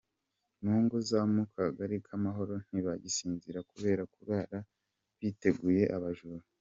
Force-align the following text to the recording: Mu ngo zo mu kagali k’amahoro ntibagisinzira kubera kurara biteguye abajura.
Mu 0.63 0.75
ngo 0.83 0.97
zo 1.09 1.19
mu 1.33 1.43
kagali 1.53 1.95
k’amahoro 2.05 2.55
ntibagisinzira 2.67 3.59
kubera 3.71 4.01
kurara 4.13 4.59
biteguye 5.19 5.83
abajura. 5.97 6.45